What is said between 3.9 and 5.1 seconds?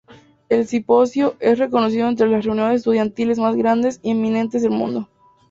y eminentes del mundo.